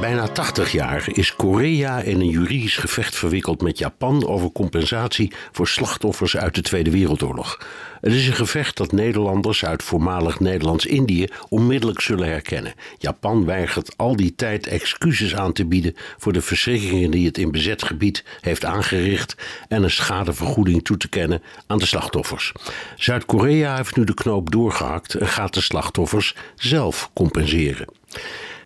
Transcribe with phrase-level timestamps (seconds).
[0.00, 5.68] Bijna 80 jaar is Korea in een juridisch gevecht verwikkeld met Japan over compensatie voor
[5.68, 7.58] slachtoffers uit de Tweede Wereldoorlog.
[8.00, 12.74] Het is een gevecht dat Nederlanders uit voormalig Nederlands-Indië onmiddellijk zullen herkennen.
[12.98, 17.50] Japan weigert al die tijd excuses aan te bieden voor de verschrikkingen die het in
[17.50, 19.36] bezet gebied heeft aangericht
[19.68, 22.52] en een schadevergoeding toe te kennen aan de slachtoffers.
[22.96, 27.86] Zuid-Korea heeft nu de knoop doorgehakt en gaat de slachtoffers zelf compenseren.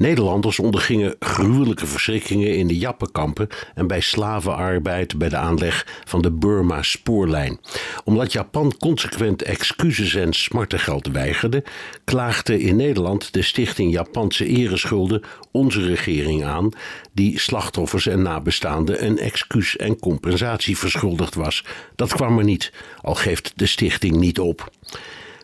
[0.00, 6.30] Nederlanders ondergingen gruwelijke verschrikkingen in de Jappenkampen en bij slavenarbeid bij de aanleg van de
[6.30, 7.60] Burma-spoorlijn.
[8.04, 11.64] Omdat Japan consequent excuses en smartengeld weigerde,
[12.04, 16.70] klaagde in Nederland de Stichting Japanse Ereschulden onze regering aan,
[17.12, 21.64] die slachtoffers en nabestaanden een excuus en compensatie verschuldigd was.
[21.96, 24.70] Dat kwam er niet, al geeft de stichting niet op.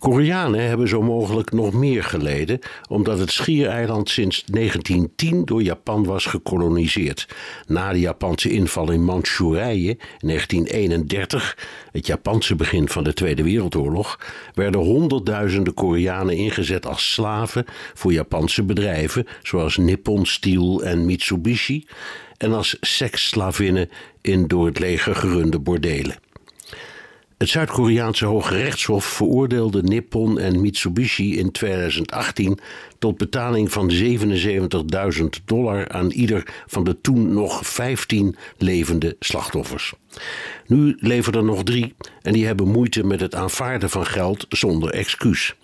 [0.00, 6.24] Koreanen hebben zo mogelijk nog meer geleden, omdat het schiereiland sinds 1910 door Japan was
[6.24, 7.28] gekoloniseerd.
[7.66, 11.58] Na de Japanse inval in Manchurije in 1931,
[11.92, 14.18] het Japanse begin van de Tweede Wereldoorlog,
[14.54, 17.64] werden honderdduizenden Koreanen ingezet als slaven
[17.94, 21.86] voor Japanse bedrijven zoals Nippon Steel en Mitsubishi
[22.36, 26.29] en als seksslavinnen in door het leger gerunde bordelen.
[27.40, 32.58] Het Zuid-Koreaanse Hoge Rechtshof veroordeelde Nippon en Mitsubishi in 2018
[32.98, 39.92] tot betaling van 77.000 dollar aan ieder van de toen nog 15 levende slachtoffers.
[40.66, 44.90] Nu leven er nog drie en die hebben moeite met het aanvaarden van geld zonder
[44.90, 45.54] excuus.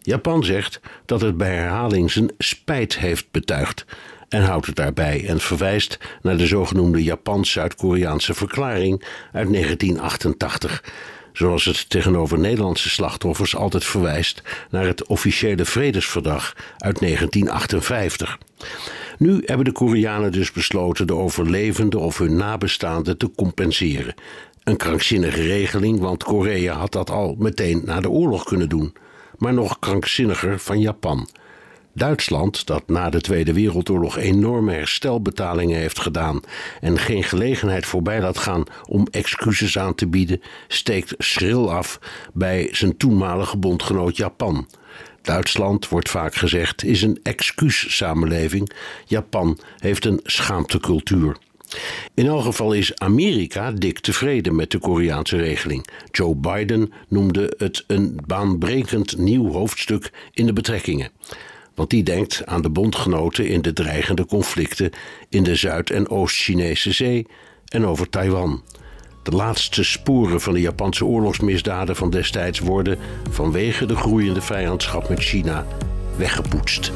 [0.00, 3.84] Japan zegt dat het bij herhaling zijn spijt heeft betuigd
[4.28, 9.02] en houdt het daarbij en verwijst naar de zogenoemde Japans-Zuid-Koreaanse verklaring
[9.32, 10.82] uit 1988
[11.36, 18.38] zoals het tegenover Nederlandse slachtoffers altijd verwijst naar het officiële vredesverdrag uit 1958.
[19.18, 24.14] Nu hebben de Koreanen dus besloten de overlevenden of hun nabestaanden te compenseren.
[24.64, 28.94] Een krankzinnige regeling, want Korea had dat al meteen na de oorlog kunnen doen.
[29.38, 31.28] Maar nog krankzinniger van Japan.
[31.96, 36.40] Duitsland, dat na de Tweede Wereldoorlog enorme herstelbetalingen heeft gedaan
[36.80, 42.00] en geen gelegenheid voorbij laat gaan om excuses aan te bieden, steekt schril af
[42.32, 44.68] bij zijn toenmalige bondgenoot Japan.
[45.22, 48.70] Duitsland, wordt vaak gezegd, is een excuussamenleving.
[49.06, 51.36] Japan heeft een schaamtecultuur.
[52.14, 55.86] In elk geval is Amerika dik tevreden met de Koreaanse regeling.
[56.10, 61.10] Joe Biden noemde het een baanbrekend nieuw hoofdstuk in de betrekkingen
[61.76, 64.90] want die denkt aan de bondgenoten in de dreigende conflicten
[65.28, 67.26] in de Zuid- en Oost-Chinese Zee
[67.66, 68.62] en over Taiwan.
[69.22, 72.98] De laatste sporen van de Japanse oorlogsmisdaden van destijds worden
[73.30, 75.66] vanwege de groeiende vijandschap met China
[76.16, 76.92] weggepoetst.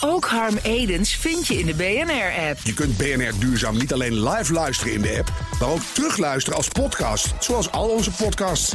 [0.00, 2.58] Ook Harm Edens vind je in de BNR-app.
[2.64, 6.68] Je kunt BNR Duurzaam niet alleen live luisteren in de app, maar ook terugluisteren als
[6.68, 8.74] podcast, zoals al onze podcasts.